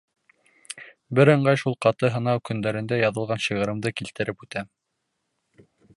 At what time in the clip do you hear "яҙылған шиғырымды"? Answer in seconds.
3.01-3.93